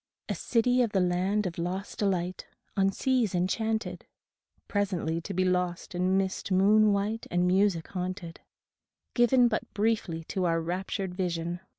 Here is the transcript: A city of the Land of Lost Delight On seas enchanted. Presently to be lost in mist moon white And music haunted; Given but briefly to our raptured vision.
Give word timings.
A 0.27 0.33
city 0.33 0.81
of 0.81 0.93
the 0.93 0.99
Land 0.99 1.45
of 1.45 1.59
Lost 1.59 1.99
Delight 1.99 2.47
On 2.75 2.91
seas 2.91 3.35
enchanted. 3.35 4.07
Presently 4.67 5.21
to 5.21 5.31
be 5.31 5.45
lost 5.45 5.93
in 5.93 6.17
mist 6.17 6.51
moon 6.51 6.91
white 6.91 7.27
And 7.29 7.45
music 7.45 7.87
haunted; 7.89 8.39
Given 9.13 9.47
but 9.47 9.71
briefly 9.75 10.23
to 10.23 10.45
our 10.45 10.59
raptured 10.59 11.13
vision. 11.13 11.59